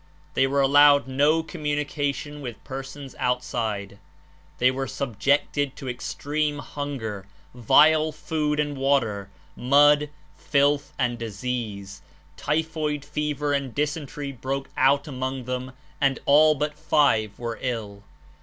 They 0.33 0.47
were 0.47 0.61
allowed 0.61 1.07
no 1.07 1.43
communication 1.43 2.41
wMth 2.41 2.55
persons 2.63 3.13
outside; 3.19 3.99
they 4.57 4.71
were 4.71 4.87
subjected 4.87 5.75
to 5.75 5.87
extreme 5.87 6.57
hunger, 6.57 7.27
vile 7.53 8.11
food 8.11 8.59
and 8.59 8.75
water, 8.75 9.29
mud, 9.55 10.09
filth 10.35 10.91
and 10.97 11.19
disease; 11.19 12.01
typhoid 12.35 13.05
fever 13.05 13.53
and 13.53 13.75
dysentery 13.75 14.31
broke 14.31 14.69
out 14.75 15.07
among 15.07 15.43
them 15.43 15.71
and 16.01 16.17
all 16.25 16.55
but 16.55 16.73
five 16.73 17.37
were 17.37 17.59
ill. 17.61 18.01